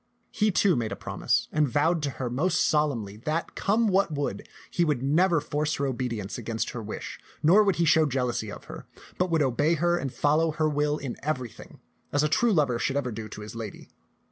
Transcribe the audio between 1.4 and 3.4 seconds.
and vowed to her most sol emnly